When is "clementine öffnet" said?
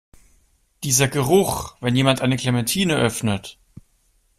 2.35-3.59